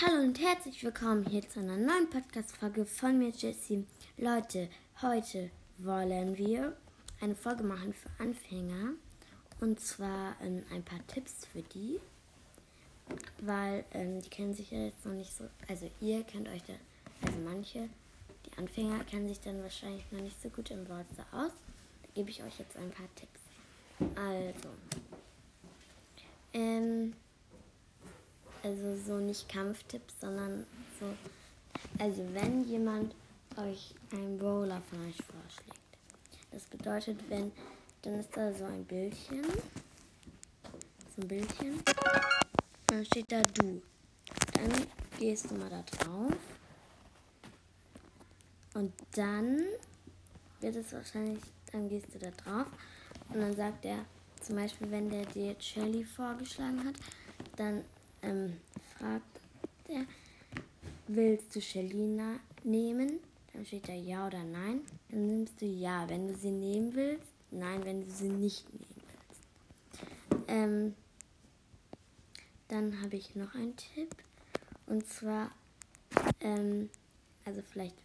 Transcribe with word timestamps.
Hallo 0.00 0.22
und 0.22 0.38
herzlich 0.38 0.84
willkommen 0.84 1.26
hier 1.26 1.48
zu 1.48 1.58
einer 1.58 1.76
neuen 1.76 2.08
Podcast-Folge 2.08 2.84
von 2.84 3.18
mir, 3.18 3.30
Jessie. 3.30 3.84
Leute, 4.16 4.68
heute 5.02 5.50
wollen 5.78 6.38
wir 6.38 6.76
eine 7.20 7.34
Folge 7.34 7.64
machen 7.64 7.92
für 7.92 8.08
Anfänger. 8.22 8.92
Und 9.60 9.80
zwar 9.80 10.36
ähm, 10.40 10.62
ein 10.72 10.84
paar 10.84 11.04
Tipps 11.08 11.44
für 11.46 11.62
die. 11.62 11.98
Weil 13.40 13.84
ähm, 13.92 14.22
die 14.22 14.30
kennen 14.30 14.54
sich 14.54 14.70
ja 14.70 14.78
jetzt 14.78 15.04
noch 15.04 15.14
nicht 15.14 15.36
so. 15.36 15.48
Also, 15.68 15.90
ihr 16.00 16.22
kennt 16.22 16.46
euch 16.46 16.62
da. 16.62 16.74
Also, 17.26 17.40
manche, 17.40 17.88
die 18.46 18.56
Anfänger, 18.56 19.02
kennen 19.02 19.26
sich 19.26 19.40
dann 19.40 19.60
wahrscheinlich 19.64 20.04
noch 20.12 20.20
nicht 20.20 20.40
so 20.40 20.48
gut 20.48 20.70
im 20.70 20.88
Wort 20.88 21.06
aus. 21.32 21.50
Da 22.02 22.08
gebe 22.14 22.30
ich 22.30 22.40
euch 22.44 22.56
jetzt 22.60 22.76
ein 22.76 22.92
paar 22.92 23.08
Tipps. 23.16 23.40
Also. 24.14 24.68
Ähm 26.52 27.14
also 28.62 28.96
so 28.96 29.18
nicht 29.18 29.48
Kampftipps, 29.48 30.14
sondern 30.20 30.66
so, 30.98 31.06
also 31.98 32.22
wenn 32.32 32.64
jemand 32.64 33.14
euch 33.56 33.94
einen 34.12 34.38
Brawler 34.38 34.80
von 34.88 35.06
euch 35.06 35.16
vorschlägt. 35.16 35.78
Das 36.50 36.64
bedeutet, 36.64 37.18
wenn, 37.28 37.52
dann 38.02 38.14
ist 38.20 38.36
da 38.36 38.52
so 38.52 38.64
ein 38.64 38.84
Bildchen, 38.84 39.44
so 41.14 41.22
ein 41.22 41.28
Bildchen, 41.28 41.82
dann 42.86 43.04
steht 43.04 43.30
da 43.30 43.42
du. 43.42 43.82
Dann 44.54 44.86
gehst 45.18 45.50
du 45.50 45.54
mal 45.54 45.70
da 45.70 45.82
drauf 45.82 46.32
und 48.74 48.92
dann 49.12 49.64
wird 50.60 50.76
es 50.76 50.92
wahrscheinlich, 50.92 51.42
dann 51.72 51.88
gehst 51.88 52.06
du 52.14 52.18
da 52.18 52.30
drauf 52.30 52.66
und 53.30 53.40
dann 53.40 53.56
sagt 53.56 53.84
er, 53.84 54.04
zum 54.40 54.56
Beispiel, 54.56 54.90
wenn 54.90 55.10
der 55.10 55.26
dir 55.26 55.56
Shelly 55.60 56.04
vorgeschlagen 56.04 56.84
hat, 56.84 56.94
dann 57.56 57.84
ähm, 58.22 58.56
fragt 58.96 59.40
er, 59.88 60.04
willst 61.06 61.54
du 61.54 61.60
Shelina 61.60 62.40
nehmen? 62.64 63.20
Dann 63.52 63.64
steht 63.66 63.88
da 63.88 63.92
ja 63.92 64.26
oder 64.26 64.44
nein. 64.44 64.82
Dann 65.10 65.26
nimmst 65.26 65.60
du 65.60 65.66
ja, 65.66 66.08
wenn 66.08 66.28
du 66.28 66.34
sie 66.34 66.50
nehmen 66.50 66.94
willst. 66.94 67.32
Nein, 67.50 67.84
wenn 67.84 68.04
du 68.04 68.10
sie 68.10 68.28
nicht 68.28 68.66
nehmen 68.72 68.94
willst. 70.30 70.48
Ähm, 70.48 70.94
dann 72.68 73.00
habe 73.02 73.16
ich 73.16 73.34
noch 73.34 73.54
einen 73.54 73.76
Tipp. 73.76 74.14
Und 74.86 75.06
zwar, 75.08 75.50
ähm, 76.40 76.88
also 77.44 77.62
vielleicht, 77.62 77.96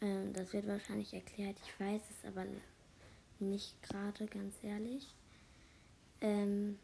ähm, 0.00 0.32
das 0.32 0.52
wird 0.52 0.66
wahrscheinlich 0.66 1.12
erklärt, 1.12 1.56
ich 1.64 1.80
weiß 1.80 2.00
es 2.10 2.28
aber 2.28 2.46
nicht 3.40 3.82
gerade, 3.82 4.26
ganz 4.26 4.54
ehrlich. 4.62 5.14
Ähm, 6.20 6.78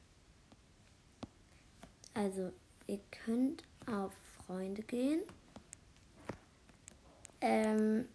also, 2.18 2.52
ihr 2.88 2.98
könnt 3.24 3.62
auf 3.86 4.12
Freunde 4.44 4.82
gehen. 4.82 5.22
Ähm, 7.40 8.08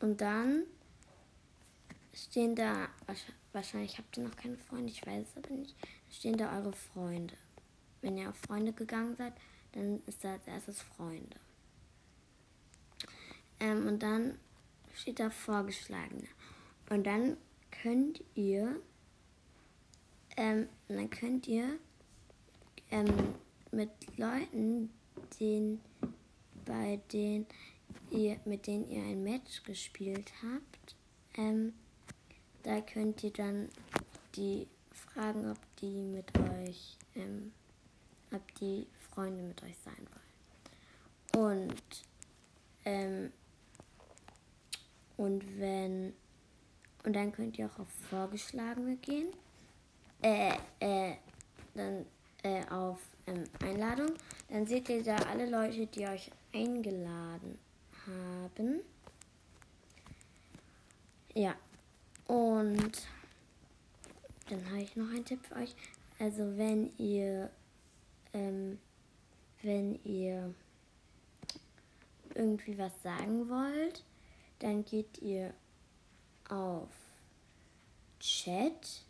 und 0.00 0.20
dann 0.20 0.64
stehen 2.12 2.56
da, 2.56 2.88
wahrscheinlich 3.52 3.96
habt 3.96 4.16
ihr 4.16 4.24
noch 4.24 4.34
keine 4.34 4.56
Freunde, 4.56 4.90
ich 4.90 5.06
weiß 5.06 5.24
es 5.24 5.36
aber 5.36 5.54
nicht, 5.54 5.76
stehen 6.10 6.36
da 6.36 6.58
eure 6.58 6.72
Freunde. 6.72 7.36
Wenn 8.00 8.18
ihr 8.18 8.30
auf 8.30 8.38
Freunde 8.38 8.72
gegangen 8.72 9.14
seid, 9.14 9.34
dann 9.70 10.02
ist 10.06 10.24
da 10.24 10.32
als 10.32 10.48
erstes 10.48 10.82
Freunde. 10.82 11.36
Ähm, 13.60 13.86
und 13.86 14.02
dann 14.02 14.36
steht 14.96 15.20
da 15.20 15.30
Vorgeschlagene. 15.30 16.26
Und 16.90 17.06
dann 17.06 17.36
könnt 17.70 18.24
ihr, 18.34 18.80
ähm, 20.36 20.68
dann 20.88 21.08
könnt 21.08 21.46
ihr 21.46 21.78
ähm, 22.90 23.34
mit 23.70 23.90
Leuten, 24.16 24.90
den, 25.40 25.80
bei 26.64 27.00
denen 27.12 27.46
ihr, 28.10 28.38
mit 28.44 28.66
denen 28.66 28.88
ihr 28.90 29.02
ein 29.02 29.22
Match 29.22 29.62
gespielt 29.64 30.32
habt, 30.42 30.96
ähm, 31.36 31.72
da 32.62 32.80
könnt 32.80 33.22
ihr 33.22 33.32
dann 33.32 33.68
die 34.34 34.66
fragen, 34.90 35.50
ob 35.50 35.58
die 35.80 36.02
mit 36.02 36.26
euch, 36.38 36.96
ähm, 37.14 37.52
ob 38.32 38.54
die 38.56 38.86
Freunde 39.10 39.42
mit 39.42 39.62
euch 39.62 39.76
sein 39.84 40.06
wollen. 41.34 41.70
Und, 41.70 42.04
ähm, 42.84 43.32
und 45.16 45.58
wenn, 45.58 46.12
und 47.04 47.12
dann 47.14 47.32
könnt 47.32 47.58
ihr 47.58 47.66
auch 47.66 47.78
auf 47.78 47.88
Vorgeschlagene 48.10 48.96
gehen. 48.96 49.28
Äh, 50.22 50.54
äh, 50.80 51.14
dann 51.74 52.06
äh, 52.46 52.64
auf 52.70 52.98
ähm, 53.26 53.44
Einladung. 53.60 54.12
Dann 54.48 54.66
seht 54.66 54.88
ihr 54.88 55.02
da 55.02 55.16
alle 55.16 55.50
Leute, 55.50 55.86
die 55.86 56.06
euch 56.06 56.30
eingeladen 56.54 57.58
haben. 58.06 58.80
Ja, 61.34 61.54
und 62.26 62.92
dann 64.48 64.70
habe 64.70 64.82
ich 64.82 64.94
noch 64.96 65.08
einen 65.08 65.24
Tipp 65.24 65.40
für 65.46 65.56
euch. 65.56 65.74
Also 66.18 66.56
wenn 66.56 66.96
ihr, 66.98 67.50
ähm, 68.32 68.78
wenn 69.62 70.02
ihr 70.04 70.54
irgendwie 72.34 72.78
was 72.78 72.92
sagen 73.02 73.48
wollt, 73.48 74.04
dann 74.60 74.84
geht 74.84 75.18
ihr 75.18 75.52
auf 76.48 76.88
Chat 78.20 79.02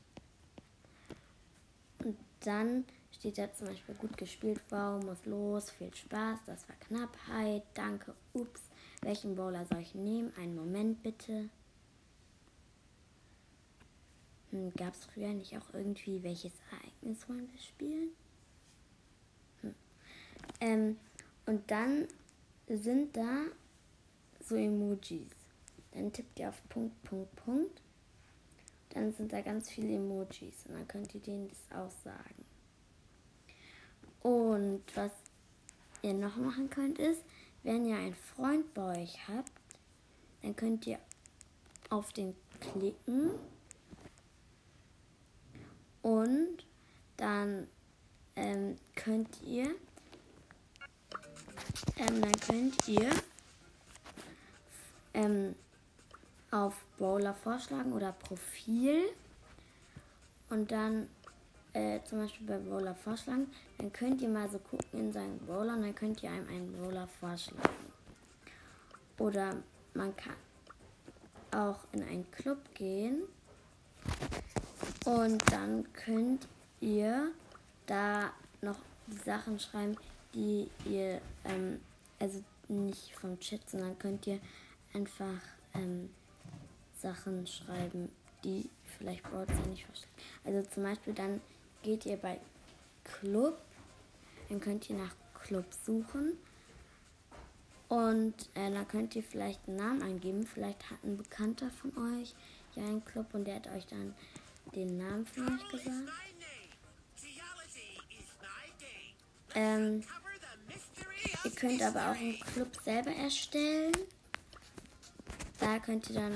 und 1.98 2.16
dann 2.40 2.84
steht 3.16 3.38
da 3.38 3.52
zum 3.52 3.68
Beispiel 3.68 3.94
gut 3.94 4.16
gespielt, 4.16 4.60
wow, 4.70 5.02
muss 5.02 5.24
los, 5.24 5.70
viel 5.70 5.94
Spaß, 5.94 6.40
das 6.46 6.68
war 6.68 6.76
Knappheit, 6.76 7.62
danke, 7.74 8.14
ups. 8.32 8.62
Welchen 9.02 9.34
Bowler 9.34 9.64
soll 9.66 9.80
ich 9.80 9.94
nehmen? 9.94 10.32
Einen 10.36 10.54
Moment 10.54 11.02
bitte. 11.02 11.48
Hm, 14.50 14.72
Gab 14.74 14.94
es 14.94 15.04
früher 15.06 15.32
nicht 15.32 15.56
auch 15.56 15.74
irgendwie, 15.74 16.22
welches 16.22 16.52
Ereignis 16.70 17.28
wollen 17.28 17.48
wir 17.50 17.60
spielen? 17.60 18.10
Hm. 19.62 19.74
Ähm, 20.60 20.96
und 21.46 21.70
dann 21.70 22.08
sind 22.68 23.16
da 23.16 23.44
so 24.40 24.56
Emojis. 24.56 25.30
Dann 25.92 26.12
tippt 26.12 26.38
ihr 26.38 26.48
auf 26.48 26.68
Punkt, 26.68 27.02
Punkt, 27.04 27.34
Punkt. 27.36 27.80
Dann 28.90 29.12
sind 29.12 29.32
da 29.32 29.40
ganz 29.40 29.70
viele 29.70 29.96
Emojis 29.96 30.66
und 30.66 30.74
dann 30.74 30.88
könnt 30.88 31.14
ihr 31.14 31.20
denen 31.20 31.48
das 31.48 31.78
auch 31.78 31.90
sagen. 32.02 32.44
Und 34.26 34.82
was 34.96 35.12
ihr 36.02 36.12
noch 36.12 36.34
machen 36.34 36.68
könnt, 36.68 36.98
ist, 36.98 37.22
wenn 37.62 37.86
ihr 37.86 37.94
einen 37.94 38.16
Freund 38.34 38.74
bei 38.74 39.02
euch 39.02 39.28
habt, 39.28 39.52
dann 40.42 40.56
könnt 40.56 40.84
ihr 40.88 40.98
auf 41.90 42.12
den 42.12 42.34
klicken. 42.58 43.30
Und 46.02 46.66
dann 47.16 47.68
ähm, 48.34 48.74
könnt 48.96 49.40
ihr 49.42 49.76
ähm, 51.96 52.20
dann 52.20 52.32
könnt 52.48 52.88
ihr 52.88 53.08
ähm, 55.14 55.54
auf 56.50 56.74
Bowler 56.98 57.34
vorschlagen 57.34 57.92
oder 57.92 58.10
Profil. 58.10 59.04
Und 60.50 60.72
dann 60.72 61.08
äh, 61.76 62.02
zum 62.04 62.20
Beispiel 62.20 62.46
bei 62.46 62.56
Roller 62.56 62.94
vorschlagen, 62.94 63.48
dann 63.76 63.92
könnt 63.92 64.22
ihr 64.22 64.30
mal 64.30 64.48
so 64.48 64.58
gucken 64.58 64.98
in 64.98 65.12
seinen 65.12 65.38
Roller 65.46 65.74
und 65.74 65.82
dann 65.82 65.94
könnt 65.94 66.22
ihr 66.22 66.30
einem 66.30 66.48
einen 66.48 66.74
Roller 66.82 67.06
vorschlagen. 67.20 67.92
Oder 69.18 69.56
man 69.92 70.16
kann 70.16 70.34
auch 71.50 71.80
in 71.92 72.02
einen 72.02 72.30
Club 72.30 72.58
gehen 72.74 73.22
und 75.04 75.42
dann 75.52 75.86
könnt 75.92 76.48
ihr 76.80 77.30
da 77.84 78.32
noch 78.62 78.78
die 79.06 79.18
Sachen 79.18 79.60
schreiben, 79.60 79.96
die 80.32 80.70
ihr, 80.86 81.20
ähm, 81.44 81.80
also 82.18 82.42
nicht 82.68 83.14
vom 83.14 83.38
Chat, 83.38 83.68
sondern 83.68 83.98
könnt 83.98 84.26
ihr 84.26 84.40
einfach 84.94 85.42
ähm, 85.74 86.08
Sachen 86.94 87.46
schreiben, 87.46 88.10
die 88.44 88.70
vielleicht 88.96 89.30
Boards 89.30 89.52
ja 89.52 89.66
nicht 89.70 89.84
verstehen. 89.84 90.10
Also 90.44 90.62
zum 90.70 90.82
Beispiel 90.82 91.12
dann 91.12 91.40
geht 91.86 92.04
ihr 92.04 92.16
bei 92.16 92.40
Club, 93.04 93.56
dann 94.48 94.60
könnt 94.60 94.90
ihr 94.90 94.96
nach 94.96 95.14
Club 95.44 95.64
suchen 95.84 96.36
und 97.86 98.34
äh, 98.56 98.72
dann 98.72 98.88
könnt 98.88 99.14
ihr 99.14 99.22
vielleicht 99.22 99.60
einen 99.68 99.76
Namen 99.76 100.02
eingeben. 100.02 100.44
Vielleicht 100.52 100.90
hat 100.90 101.04
ein 101.04 101.16
Bekannter 101.16 101.70
von 101.70 101.96
euch 102.18 102.34
ja 102.74 102.82
einen 102.82 103.04
Club 103.04 103.26
und 103.32 103.44
der 103.44 103.56
hat 103.56 103.68
euch 103.68 103.86
dann 103.86 104.16
den 104.74 104.98
Namen 104.98 105.24
von 105.26 105.46
euch 105.46 105.68
gesagt. 105.68 106.10
Ähm, 109.54 110.02
ihr 111.44 111.50
könnt 111.52 111.82
aber 111.82 112.10
auch 112.10 112.16
einen 112.16 112.40
Club 112.40 112.68
selber 112.84 113.12
erstellen. 113.12 113.92
Da 115.60 115.78
könnt 115.78 116.10
ihr 116.10 116.16
dann 116.16 116.34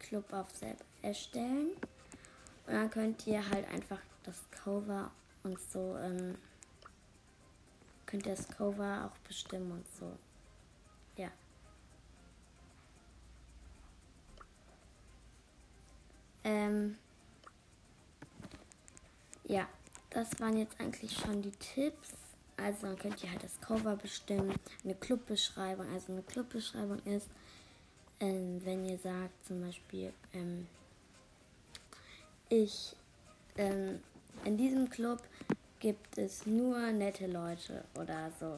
Club 0.00 0.32
auf 0.32 0.50
selber 0.56 0.84
erstellen. 1.02 1.70
Und 2.68 2.74
dann 2.74 2.90
könnt 2.90 3.26
ihr 3.26 3.48
halt 3.48 3.66
einfach 3.70 3.98
das 4.24 4.42
Cover 4.50 5.10
und 5.42 5.58
so 5.72 5.96
ähm, 5.96 6.36
könnt 8.04 8.26
ihr 8.26 8.34
das 8.34 8.46
Cover 8.46 9.10
auch 9.10 9.18
bestimmen 9.26 9.72
und 9.72 9.86
so. 9.98 10.12
Ja. 11.16 11.30
Ähm, 16.44 16.98
ja, 19.44 19.66
das 20.10 20.38
waren 20.38 20.58
jetzt 20.58 20.78
eigentlich 20.78 21.16
schon 21.16 21.40
die 21.40 21.52
Tipps. 21.52 22.10
Also 22.58 22.86
dann 22.86 22.98
könnt 22.98 23.24
ihr 23.24 23.30
halt 23.30 23.44
das 23.44 23.58
Cover 23.62 23.96
bestimmen, 23.96 24.54
eine 24.84 24.94
Clubbeschreibung. 24.94 25.90
Also 25.94 26.12
eine 26.12 26.22
Clubbeschreibung 26.22 27.02
ist, 27.06 27.28
ähm, 28.20 28.60
wenn 28.62 28.84
ihr 28.84 28.98
sagt 28.98 29.46
zum 29.46 29.62
Beispiel, 29.62 30.12
ähm, 30.34 30.66
ich 32.48 32.96
ähm, 33.56 34.00
in 34.44 34.56
diesem 34.56 34.88
Club 34.88 35.20
gibt 35.80 36.18
es 36.18 36.46
nur 36.46 36.78
nette 36.92 37.26
Leute 37.26 37.84
oder 37.94 38.30
so. 38.40 38.54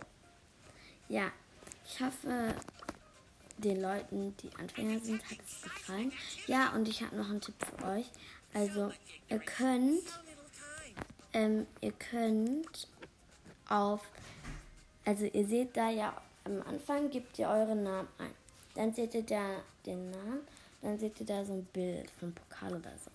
Ja, 1.08 1.30
ich 1.84 2.00
hoffe, 2.00 2.54
den 3.58 3.82
Leuten, 3.82 4.34
die 4.42 4.50
Anfänger 4.58 5.00
sind, 5.00 5.22
hat 5.24 5.38
es 5.44 5.62
gefallen. 5.62 6.12
Ja, 6.46 6.72
und 6.74 6.88
ich 6.88 7.02
habe 7.02 7.16
noch 7.16 7.28
einen 7.28 7.40
Tipp 7.40 7.54
für 7.58 7.86
euch. 7.86 8.06
Also, 8.54 8.92
ihr 9.28 9.38
könnt, 9.38 10.02
ähm, 11.32 11.66
ihr 11.80 11.92
könnt 11.92 12.88
auf, 13.68 14.00
also 15.04 15.26
ihr 15.26 15.46
seht 15.46 15.76
da 15.76 15.90
ja 15.90 16.20
am 16.44 16.62
Anfang, 16.62 17.10
gebt 17.10 17.38
ihr 17.38 17.48
euren 17.48 17.82
Namen 17.82 18.08
ein. 18.18 18.34
Dann 18.74 18.94
seht 18.94 19.14
ihr 19.14 19.22
da 19.22 19.62
den 19.84 20.10
Namen, 20.10 20.40
dann 20.82 20.98
seht 20.98 21.20
ihr 21.20 21.26
da 21.26 21.44
so 21.44 21.52
ein 21.52 21.64
Bild 21.66 22.10
vom 22.18 22.32
Pokal 22.32 22.74
oder 22.74 22.92
so. 23.04 23.09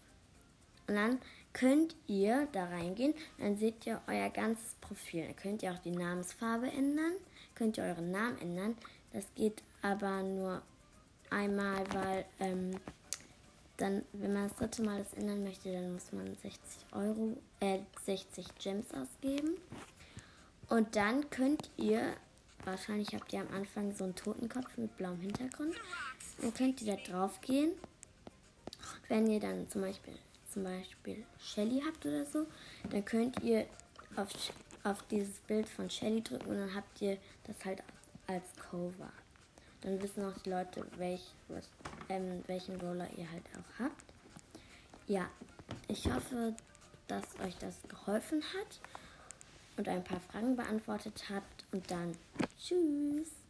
Und 0.88 0.96
dann 0.96 1.20
könnt 1.54 1.96
ihr 2.08 2.48
da 2.52 2.66
reingehen, 2.66 3.14
dann 3.38 3.58
seht 3.58 3.86
ihr 3.86 4.02
euer 4.08 4.30
ganzes 4.30 4.76
Profil. 4.82 5.26
Dann 5.26 5.36
könnt 5.36 5.64
ihr 5.64 5.72
auch 5.72 5.80
die 5.80 5.92
Namensfarbe 5.92 6.68
ändern, 6.68 7.14
könnt 7.56 7.78
ihr 7.78 7.86
euren 7.86 8.12
Namen 8.12 8.38
ändern. 8.40 8.78
Das 9.14 9.26
geht 9.36 9.64
aber 9.82 10.22
nur 10.22 10.62
einmal, 11.30 11.84
weil 11.94 12.26
ähm, 12.40 12.72
dann, 13.78 14.04
wenn 14.14 14.34
man 14.34 14.48
das 14.48 14.58
dritte 14.58 14.84
Mal 14.84 15.00
das 15.04 15.14
ändern 15.14 15.44
möchte, 15.44 15.72
dann 15.72 15.94
muss 15.94 16.12
man 16.12 16.26
60 16.26 16.60
Euro, 16.92 17.38
äh, 17.60 17.80
60 18.06 18.56
Gems 18.56 18.88
ausgeben. 18.94 19.58
Und 20.70 20.96
dann 20.96 21.30
könnt 21.30 21.70
ihr, 21.78 22.02
wahrscheinlich 22.64 23.14
habt 23.14 23.32
ihr 23.34 23.42
am 23.42 23.54
Anfang 23.54 23.94
so 23.94 24.06
einen 24.06 24.16
Totenkopf 24.16 24.78
mit 24.78 24.96
blauem 24.98 25.20
Hintergrund, 25.20 25.76
dann 26.42 26.54
könnt 26.54 26.82
ihr 26.82 26.96
da 26.96 27.12
drauf 27.12 27.40
gehen. 27.42 27.72
Wenn 29.08 29.30
ihr 29.30 29.40
dann 29.40 29.70
zum 29.70 29.82
Beispiel 29.82 30.14
zum 30.56 30.64
Beispiel 30.64 31.26
Shelly 31.38 31.84
habt 31.86 32.06
oder 32.06 32.26
so, 32.26 32.48
dann 32.90 33.04
könnt 33.04 33.44
ihr 33.44 33.68
auf, 34.16 34.30
auf 34.86 35.04
dieses 35.12 35.40
Bild 35.42 35.68
von 35.68 35.90
Shelly 35.90 36.24
drücken 36.24 36.50
und 36.50 36.58
dann 36.58 36.74
habt 36.74 37.02
ihr 37.02 37.18
das 37.44 37.64
halt 37.66 37.84
als 38.26 38.46
Cover. 38.56 39.12
Dann 39.82 40.02
wissen 40.02 40.24
auch 40.24 40.38
die 40.44 40.50
Leute, 40.50 40.86
welch, 40.98 41.34
was, 41.50 41.70
ähm, 42.10 42.42
welchen 42.48 42.80
Roller 42.80 43.08
ihr 43.18 43.30
halt 43.30 43.44
auch 43.54 43.84
habt. 43.84 44.04
Ja, 45.08 45.30
ich 45.90 46.12
hoffe, 46.12 46.56
dass 47.08 47.24
euch 47.46 47.56
das 47.58 47.76
geholfen 47.88 48.42
hat 48.42 48.80
und 49.78 49.90
ein 49.90 50.04
paar 50.04 50.22
Fragen 50.22 50.56
beantwortet 50.56 51.26
habt. 51.30 51.66
Und 51.72 51.92
dann 51.92 52.18
tschüss. 52.58 53.45